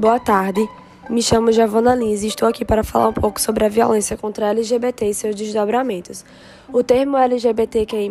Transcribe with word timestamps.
Boa 0.00 0.18
tarde. 0.18 0.66
Me 1.10 1.20
chamo 1.20 1.52
Giovanna 1.52 1.94
Lins 1.94 2.22
e 2.22 2.28
estou 2.28 2.48
aqui 2.48 2.64
para 2.64 2.82
falar 2.82 3.08
um 3.08 3.12
pouco 3.12 3.38
sobre 3.38 3.66
a 3.66 3.68
violência 3.68 4.16
contra 4.16 4.48
LGBT 4.48 5.10
e 5.10 5.12
seus 5.12 5.36
desdobramentos. 5.36 6.24
O 6.72 6.82
termo 6.82 7.18
LGBTQI+, 7.18 8.10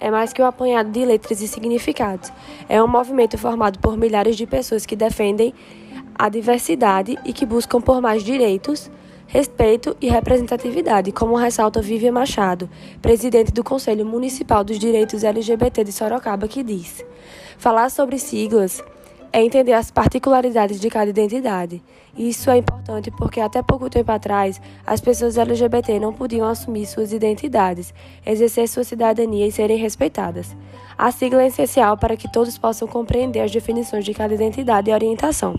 é 0.00 0.10
mais 0.10 0.32
que 0.32 0.40
um 0.40 0.46
apanhado 0.46 0.90
de 0.90 1.04
letras 1.04 1.42
e 1.42 1.46
significados. 1.46 2.32
É 2.70 2.82
um 2.82 2.88
movimento 2.88 3.36
formado 3.36 3.78
por 3.80 3.98
milhares 3.98 4.34
de 4.34 4.46
pessoas 4.46 4.86
que 4.86 4.96
defendem 4.96 5.52
a 6.18 6.30
diversidade 6.30 7.18
e 7.22 7.34
que 7.34 7.44
buscam 7.44 7.82
por 7.82 8.00
mais 8.00 8.24
direitos, 8.24 8.90
respeito 9.26 9.94
e 10.00 10.08
representatividade, 10.08 11.12
como 11.12 11.36
ressalta 11.36 11.82
Vivian 11.82 12.12
Machado, 12.12 12.66
presidente 13.02 13.52
do 13.52 13.62
Conselho 13.62 14.06
Municipal 14.06 14.64
dos 14.64 14.78
Direitos 14.78 15.22
LGBT 15.22 15.84
de 15.84 15.92
Sorocaba, 15.92 16.48
que 16.48 16.62
diz: 16.62 17.04
Falar 17.58 17.90
sobre 17.90 18.18
siglas 18.18 18.82
é 19.36 19.44
entender 19.44 19.74
as 19.74 19.90
particularidades 19.90 20.80
de 20.80 20.88
cada 20.88 21.10
identidade. 21.10 21.82
Isso 22.16 22.50
é 22.50 22.56
importante 22.56 23.10
porque 23.10 23.38
até 23.38 23.62
pouco 23.62 23.90
tempo 23.90 24.10
atrás 24.10 24.58
as 24.86 24.98
pessoas 24.98 25.36
LGBT 25.36 26.00
não 26.00 26.10
podiam 26.10 26.48
assumir 26.48 26.86
suas 26.86 27.12
identidades, 27.12 27.92
exercer 28.24 28.66
sua 28.66 28.82
cidadania 28.82 29.46
e 29.46 29.52
serem 29.52 29.76
respeitadas. 29.76 30.56
A 30.96 31.10
sigla 31.12 31.42
é 31.42 31.48
essencial 31.48 31.98
para 31.98 32.16
que 32.16 32.32
todos 32.32 32.56
possam 32.56 32.88
compreender 32.88 33.40
as 33.40 33.52
definições 33.52 34.06
de 34.06 34.14
cada 34.14 34.32
identidade 34.32 34.90
e 34.90 34.94
orientação. 34.94 35.54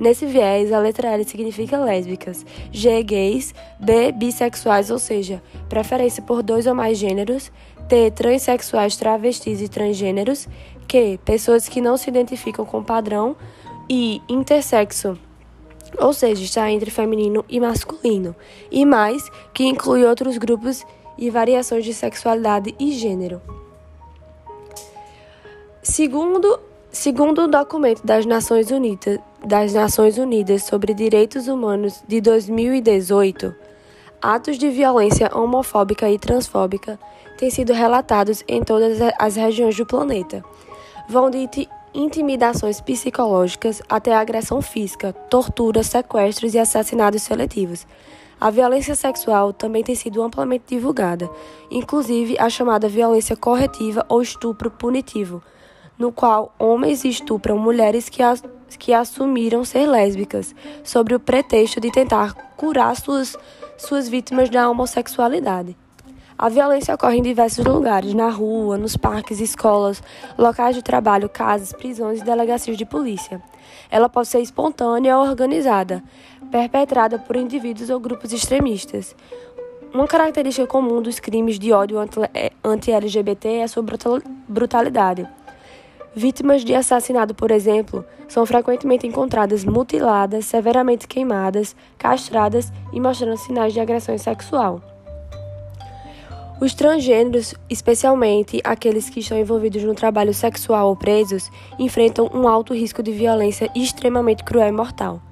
Nesse 0.00 0.24
viés, 0.24 0.72
a 0.72 0.78
letra 0.78 1.08
L 1.08 1.24
significa 1.24 1.78
lésbicas, 1.78 2.46
G 2.72 3.02
gays, 3.02 3.52
B 3.78 4.12
bissexuais, 4.12 4.88
ou 4.90 4.98
seja, 4.98 5.42
preferência 5.68 6.22
por 6.22 6.44
dois 6.44 6.66
ou 6.66 6.74
mais 6.74 6.96
gêneros, 6.96 7.50
T 7.90 8.12
transexuais, 8.12 8.96
travestis 8.96 9.60
e 9.60 9.68
transgêneros, 9.68 10.46
Q 10.86 11.18
pessoas 11.24 11.68
que 11.68 11.80
não 11.80 11.96
se 11.96 12.08
identificam 12.08 12.64
com 12.64 12.84
padrão 12.84 13.34
e 13.88 14.22
intersexo 14.28 15.18
ou 15.98 16.12
seja, 16.12 16.44
está 16.44 16.70
entre 16.70 16.88
feminino 16.88 17.44
e 17.48 17.58
masculino, 17.58 18.36
e 18.70 18.86
mais, 18.86 19.28
que 19.52 19.64
inclui 19.64 20.04
outros 20.04 20.38
grupos 20.38 20.86
e 21.18 21.28
variações 21.30 21.84
de 21.84 21.92
sexualidade 21.92 22.72
e 22.78 22.92
gênero. 22.92 23.42
Segundo, 25.82 26.60
segundo 26.92 27.42
o 27.42 27.48
documento 27.48 28.06
das 28.06 28.24
Nações 28.24 28.70
Unidas, 28.70 29.18
das 29.44 29.74
Nações 29.74 30.16
Unidas 30.16 30.62
sobre 30.62 30.94
Direitos 30.94 31.48
Humanos 31.48 32.04
de 32.06 32.20
2018, 32.20 33.52
atos 34.20 34.58
de 34.58 34.68
violência 34.68 35.30
homofóbica 35.34 36.10
e 36.10 36.18
transfóbica 36.18 36.98
têm 37.38 37.50
sido 37.50 37.72
relatados 37.72 38.44
em 38.46 38.62
todas 38.62 38.98
as 39.18 39.36
regiões 39.36 39.76
do 39.76 39.86
planeta. 39.86 40.44
Vão 41.08 41.30
de 41.30 41.48
intimidações 41.94 42.80
psicológicas 42.80 43.82
até 43.88 44.14
agressão 44.14 44.62
física, 44.62 45.12
tortura, 45.12 45.82
sequestros 45.82 46.54
e 46.54 46.58
assassinatos 46.58 47.22
seletivos. 47.22 47.86
A 48.40 48.48
violência 48.50 48.94
sexual 48.94 49.52
também 49.52 49.82
tem 49.82 49.94
sido 49.94 50.22
amplamente 50.22 50.64
divulgada, 50.68 51.28
inclusive 51.70 52.36
a 52.38 52.48
chamada 52.48 52.88
violência 52.88 53.36
corretiva 53.36 54.04
ou 54.08 54.22
estupro 54.22 54.70
punitivo, 54.70 55.42
no 55.98 56.10
qual 56.10 56.54
homens 56.58 57.04
estupram 57.04 57.58
mulheres 57.58 58.08
que, 58.08 58.22
as, 58.22 58.42
que 58.78 58.94
assumiram 58.94 59.62
ser 59.62 59.86
lésbicas, 59.86 60.54
sob 60.82 61.14
o 61.14 61.20
pretexto 61.20 61.80
de 61.80 61.90
tentar 61.90 62.32
curar 62.56 62.96
suas, 62.96 63.36
suas 63.80 64.08
vítimas 64.08 64.50
da 64.50 64.68
homossexualidade. 64.68 65.76
A 66.38 66.48
violência 66.48 66.94
ocorre 66.94 67.18
em 67.18 67.22
diversos 67.22 67.64
lugares, 67.64 68.14
na 68.14 68.30
rua, 68.30 68.78
nos 68.78 68.96
parques, 68.96 69.40
escolas, 69.40 70.02
locais 70.38 70.74
de 70.74 70.82
trabalho, 70.82 71.28
casas, 71.28 71.72
prisões 71.72 72.20
e 72.20 72.24
delegacias 72.24 72.78
de 72.78 72.86
polícia. 72.86 73.42
Ela 73.90 74.08
pode 74.08 74.28
ser 74.28 74.40
espontânea 74.40 75.18
ou 75.18 75.24
organizada, 75.24 76.02
perpetrada 76.50 77.18
por 77.18 77.36
indivíduos 77.36 77.90
ou 77.90 78.00
grupos 78.00 78.32
extremistas. 78.32 79.14
Uma 79.92 80.06
característica 80.06 80.66
comum 80.66 81.02
dos 81.02 81.20
crimes 81.20 81.58
de 81.58 81.72
ódio 81.72 81.98
anti-LGBT 82.64 83.48
é 83.56 83.66
sua 83.66 83.84
brutalidade. 84.48 85.28
Vítimas 86.14 86.64
de 86.64 86.74
assassinato, 86.74 87.34
por 87.34 87.52
exemplo, 87.52 88.04
são 88.26 88.44
frequentemente 88.44 89.06
encontradas 89.06 89.64
mutiladas, 89.64 90.44
severamente 90.44 91.06
queimadas, 91.06 91.76
castradas 91.96 92.72
e 92.92 93.00
mostrando 93.00 93.36
sinais 93.36 93.72
de 93.72 93.78
agressão 93.78 94.18
sexual. 94.18 94.82
Os 96.60 96.74
transgêneros, 96.74 97.54
especialmente 97.70 98.60
aqueles 98.64 99.08
que 99.08 99.20
estão 99.20 99.38
envolvidos 99.38 99.82
no 99.84 99.94
trabalho 99.94 100.34
sexual 100.34 100.88
ou 100.88 100.96
presos, 100.96 101.48
enfrentam 101.78 102.28
um 102.34 102.46
alto 102.46 102.74
risco 102.74 103.02
de 103.02 103.12
violência 103.12 103.70
extremamente 103.74 104.44
cruel 104.44 104.68
e 104.68 104.72
mortal. 104.72 105.22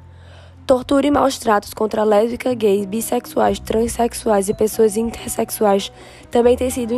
Tortura 0.65 1.07
e 1.07 1.11
maus 1.11 1.39
tratos 1.39 1.75
contra 1.75 2.05
lésbicas, 2.05 2.55
gays, 2.55 2.87
bissexuais, 2.87 3.59
transexuais 3.59 4.49
e 4.49 4.55
pessoas 4.55 4.97
intersexuais 4.97 5.91
também 6.31 6.57
têm 6.57 6.71
sido 6.71 6.95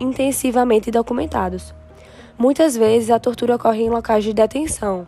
intensivamente 0.00 0.90
documentados. 0.90 1.74
Muitas 2.38 2.76
vezes 2.76 3.08
a 3.08 3.18
tortura 3.18 3.56
ocorre 3.56 3.82
em 3.82 3.88
locais 3.88 4.22
de 4.22 4.34
detenção, 4.34 5.06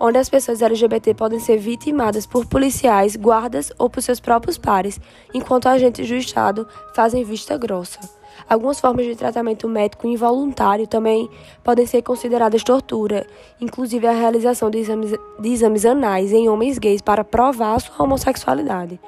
onde 0.00 0.16
as 0.16 0.30
pessoas 0.30 0.62
LGBT 0.62 1.12
podem 1.12 1.38
ser 1.38 1.58
vitimadas 1.58 2.24
por 2.24 2.46
policiais, 2.46 3.16
guardas 3.16 3.70
ou 3.78 3.90
por 3.90 4.02
seus 4.02 4.18
próprios 4.18 4.56
pares, 4.56 4.98
enquanto 5.34 5.66
agentes 5.66 6.08
do 6.08 6.14
Estado 6.14 6.66
fazem 6.94 7.22
vista 7.22 7.58
grossa. 7.58 8.00
Algumas 8.48 8.80
formas 8.80 9.04
de 9.04 9.14
tratamento 9.14 9.68
médico 9.68 10.08
involuntário 10.08 10.86
também 10.86 11.28
podem 11.62 11.86
ser 11.86 12.00
consideradas 12.00 12.64
tortura, 12.64 13.26
inclusive 13.60 14.06
a 14.06 14.12
realização 14.12 14.70
de 14.70 14.78
exames, 14.78 15.14
de 15.38 15.48
exames 15.48 15.84
anais 15.84 16.32
em 16.32 16.48
homens 16.48 16.78
gays 16.78 17.02
para 17.02 17.22
provar 17.22 17.78
sua 17.78 18.04
homossexualidade, 18.04 18.98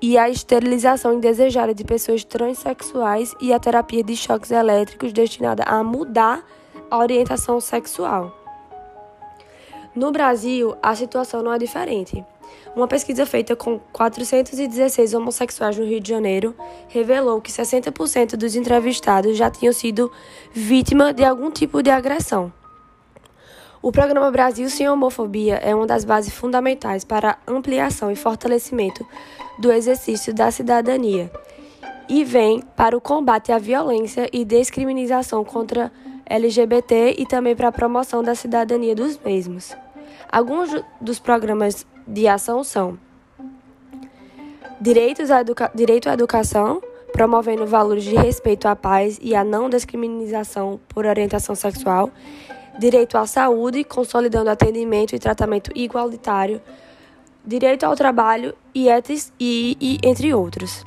e 0.00 0.16
a 0.16 0.28
esterilização 0.28 1.14
indesejada 1.14 1.74
de 1.74 1.84
pessoas 1.84 2.24
transexuais 2.24 3.34
e 3.40 3.52
a 3.52 3.58
terapia 3.58 4.02
de 4.02 4.16
choques 4.16 4.50
elétricos 4.50 5.12
destinada 5.12 5.62
a 5.64 5.82
mudar 5.82 6.44
a 6.90 6.98
orientação 6.98 7.60
sexual. 7.60 8.34
No 9.94 10.12
Brasil, 10.12 10.76
a 10.82 10.94
situação 10.94 11.42
não 11.42 11.52
é 11.52 11.58
diferente. 11.58 12.24
Uma 12.76 12.86
pesquisa 12.86 13.26
feita 13.26 13.56
com 13.56 13.80
416 13.92 15.12
homossexuais 15.14 15.76
no 15.76 15.84
Rio 15.84 16.00
de 16.00 16.08
Janeiro 16.08 16.54
revelou 16.88 17.40
que 17.40 17.50
60% 17.50 18.36
dos 18.36 18.54
entrevistados 18.54 19.36
já 19.36 19.50
tinham 19.50 19.72
sido 19.72 20.10
vítima 20.52 21.12
de 21.12 21.24
algum 21.24 21.50
tipo 21.50 21.82
de 21.82 21.90
agressão. 21.90 22.52
O 23.80 23.92
programa 23.92 24.28
Brasil 24.30 24.68
Sem 24.68 24.88
Homofobia 24.88 25.54
é 25.56 25.72
uma 25.72 25.86
das 25.86 26.04
bases 26.04 26.34
fundamentais 26.34 27.04
para 27.04 27.38
a 27.46 27.52
ampliação 27.52 28.10
e 28.10 28.16
fortalecimento 28.16 29.06
do 29.56 29.70
exercício 29.70 30.34
da 30.34 30.50
cidadania 30.50 31.30
e 32.08 32.24
vem 32.24 32.60
para 32.74 32.96
o 32.96 33.00
combate 33.00 33.52
à 33.52 33.58
violência 33.58 34.28
e 34.32 34.44
discriminação 34.44 35.44
contra 35.44 35.92
LGBT 36.26 37.14
e 37.18 37.24
também 37.24 37.54
para 37.54 37.68
a 37.68 37.72
promoção 37.72 38.20
da 38.20 38.34
cidadania 38.34 38.96
dos 38.96 39.16
mesmos. 39.18 39.76
Alguns 40.30 40.70
dos 41.00 41.20
programas 41.20 41.86
de 42.06 42.26
ação 42.26 42.64
são 42.64 42.98
Direitos 44.80 45.30
à 45.30 45.42
Direito 45.72 46.08
à 46.08 46.14
Educação, 46.14 46.82
promovendo 47.12 47.64
valores 47.64 48.04
de 48.04 48.16
respeito 48.16 48.66
à 48.66 48.74
paz 48.74 49.18
e 49.22 49.34
à 49.36 49.44
não 49.44 49.70
discriminação 49.70 50.80
por 50.88 51.06
orientação 51.06 51.54
sexual, 51.54 52.10
direito 52.78 53.18
à 53.18 53.26
saúde, 53.26 53.84
consolidando 53.84 54.50
atendimento 54.50 55.14
e 55.14 55.18
tratamento 55.18 55.70
igualitário, 55.74 56.60
direito 57.44 57.84
ao 57.84 57.96
trabalho 57.96 58.54
e, 58.74 58.88
etis, 58.88 59.32
e, 59.38 59.76
e 59.80 59.98
entre 60.02 60.32
outros. 60.32 60.84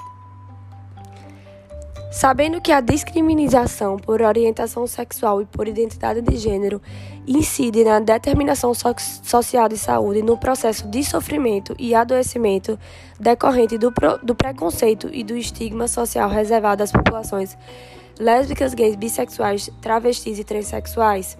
Sabendo 2.11 2.59
que 2.59 2.73
a 2.73 2.81
discriminação 2.81 3.95
por 3.95 4.21
orientação 4.21 4.85
sexual 4.85 5.41
e 5.41 5.45
por 5.45 5.65
identidade 5.65 6.21
de 6.21 6.35
gênero 6.35 6.81
incide 7.25 7.85
na 7.85 7.99
determinação 7.99 8.73
so 8.73 8.93
social 9.23 9.69
de 9.69 9.77
saúde 9.77 10.21
no 10.21 10.37
processo 10.37 10.85
de 10.89 11.05
sofrimento 11.05 11.73
e 11.79 11.95
adoecimento 11.95 12.77
decorrente 13.17 13.77
do, 13.77 13.93
do 14.21 14.35
preconceito 14.35 15.09
e 15.13 15.23
do 15.23 15.37
estigma 15.37 15.87
social 15.87 16.29
reservado 16.29 16.83
às 16.83 16.91
populações 16.91 17.57
lésbicas, 18.19 18.73
gays, 18.73 18.95
bissexuais, 18.95 19.69
travestis 19.81 20.37
e 20.37 20.43
transexuais, 20.43 21.37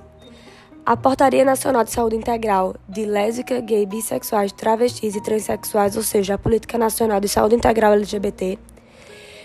a 0.84 0.98
Portaria 0.98 1.46
Nacional 1.46 1.84
de 1.84 1.92
Saúde 1.92 2.16
Integral 2.16 2.76
de 2.90 3.06
Lésbica, 3.06 3.62
Gay, 3.62 3.86
Bissexuais, 3.86 4.52
Travestis 4.52 5.16
e 5.16 5.22
Transsexuais, 5.22 5.96
ou 5.96 6.02
seja, 6.02 6.34
a 6.34 6.38
Política 6.38 6.78
Nacional 6.78 7.20
de 7.20 7.28
Saúde 7.28 7.56
Integral 7.56 7.94
LGBT, 7.94 8.58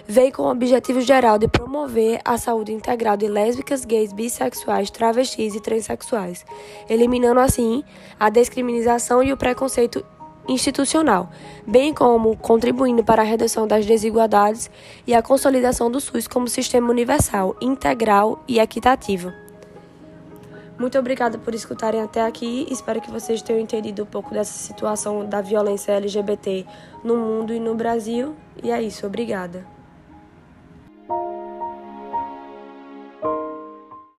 veio 0.08 0.32
com 0.32 0.42
o 0.42 0.50
objetivo 0.50 1.00
geral 1.00 1.38
de 1.38 1.46
promover 1.46 2.20
a 2.24 2.38
saúde 2.38 2.72
integral 2.72 3.16
de 3.16 3.28
lésbicas, 3.28 3.84
gays, 3.84 4.12
bissexuais, 4.12 4.90
travestis 4.90 5.54
e 5.54 5.60
transexuais, 5.60 6.44
eliminando 6.88 7.40
assim 7.40 7.84
a 8.18 8.30
discriminação 8.30 9.22
e 9.22 9.32
o 9.32 9.36
preconceito 9.36 10.04
institucional, 10.48 11.28
bem 11.66 11.92
como 11.92 12.36
contribuindo 12.36 13.04
para 13.04 13.22
a 13.22 13.24
redução 13.24 13.66
das 13.66 13.84
desigualdades 13.84 14.70
e 15.06 15.12
a 15.12 15.20
consolidação 15.20 15.90
do 15.90 16.00
SUS 16.00 16.26
como 16.28 16.48
sistema 16.48 16.88
universal, 16.88 17.56
integral 17.60 18.42
e 18.46 18.60
equitativo. 18.60 19.45
Muito 20.78 20.99
obrigada 20.99 21.38
por 21.38 21.55
escutarem 21.55 22.02
até 22.02 22.20
aqui. 22.23 22.67
Espero 22.70 23.00
que 23.00 23.11
vocês 23.11 23.40
tenham 23.40 23.61
entendido 23.61 24.02
um 24.02 24.06
pouco 24.06 24.34
dessa 24.34 24.52
situação 24.52 25.26
da 25.26 25.40
violência 25.40 25.93
LGBT 25.93 26.67
no 27.02 27.17
mundo 27.17 27.52
e 27.55 27.58
no 27.58 27.75
Brasil. 27.75 28.37
E 28.62 28.70
é 28.70 28.82
isso, 28.82 29.06
obrigada. 29.06 29.75